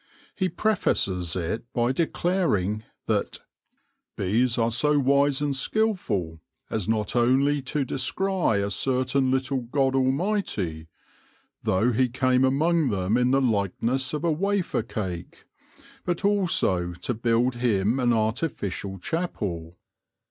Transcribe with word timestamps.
He 0.33 0.49
prefaces 0.49 1.35
it 1.35 1.71
by 1.73 1.91
declaring 1.91 2.83
that" 3.05 3.41
Bees 4.17 4.57
are 4.57 4.71
so 4.71 4.97
wise 4.97 5.41
and 5.41 5.55
skilful, 5.55 6.39
as 6.71 6.89
not 6.89 7.13
onely 7.15 7.61
to 7.65 7.85
discrie 7.85 8.65
a 8.65 8.71
certaine 8.71 9.29
little 9.29 9.61
God 9.61 9.93
amightie, 9.93 10.87
though 11.61 11.91
he 11.91 12.09
came 12.09 12.43
among 12.43 12.89
them 12.89 13.15
in 13.15 13.29
the 13.29 13.41
likenesse 13.41 14.11
of 14.15 14.23
a 14.23 14.31
Wafer 14.31 14.81
cake; 14.81 15.45
but 16.03 16.25
also 16.25 16.93
to 16.93 17.13
build 17.13 17.57
him 17.57 17.99
an 17.99 18.11
artificial 18.11 18.97
chappell. 18.97 19.75